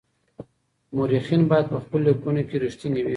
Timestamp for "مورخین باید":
0.95-1.65